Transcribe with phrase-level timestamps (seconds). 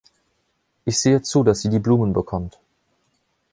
[0.83, 2.57] Ich sehe zu, dass sie die Blumen bekommt.